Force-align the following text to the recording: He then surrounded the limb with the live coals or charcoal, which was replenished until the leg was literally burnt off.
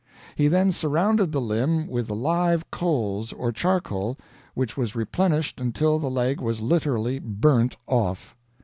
He 0.35 0.47
then 0.47 0.71
surrounded 0.71 1.31
the 1.31 1.39
limb 1.39 1.85
with 1.87 2.07
the 2.07 2.15
live 2.15 2.71
coals 2.71 3.31
or 3.33 3.51
charcoal, 3.51 4.17
which 4.55 4.75
was 4.75 4.95
replenished 4.95 5.61
until 5.61 5.99
the 5.99 6.09
leg 6.09 6.39
was 6.41 6.59
literally 6.59 7.19
burnt 7.19 7.77
off. 7.85 8.35